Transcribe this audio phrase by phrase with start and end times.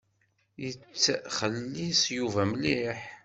[0.63, 2.99] Yettxelliṣ Yuba mliḥ.